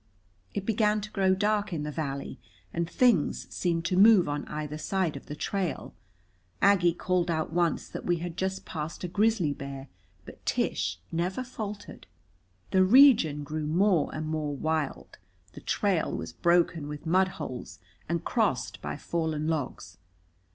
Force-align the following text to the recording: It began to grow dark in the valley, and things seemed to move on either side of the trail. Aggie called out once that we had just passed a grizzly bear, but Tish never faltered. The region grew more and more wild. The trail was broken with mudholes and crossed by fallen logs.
It 0.55 0.65
began 0.65 0.99
to 1.01 1.11
grow 1.11 1.35
dark 1.35 1.71
in 1.71 1.83
the 1.83 1.91
valley, 1.91 2.39
and 2.73 2.89
things 2.89 3.45
seemed 3.53 3.85
to 3.85 3.95
move 3.95 4.27
on 4.27 4.47
either 4.47 4.79
side 4.79 5.15
of 5.15 5.27
the 5.27 5.35
trail. 5.35 5.93
Aggie 6.59 6.95
called 6.95 7.29
out 7.29 7.53
once 7.53 7.87
that 7.87 8.03
we 8.03 8.17
had 8.17 8.35
just 8.35 8.65
passed 8.65 9.03
a 9.03 9.07
grizzly 9.07 9.53
bear, 9.53 9.89
but 10.25 10.43
Tish 10.43 10.97
never 11.11 11.43
faltered. 11.43 12.07
The 12.71 12.83
region 12.83 13.43
grew 13.43 13.67
more 13.67 14.09
and 14.11 14.25
more 14.25 14.55
wild. 14.57 15.19
The 15.53 15.61
trail 15.61 16.11
was 16.11 16.33
broken 16.33 16.87
with 16.87 17.05
mudholes 17.05 17.77
and 18.09 18.25
crossed 18.25 18.81
by 18.81 18.97
fallen 18.97 19.45
logs. 19.47 19.99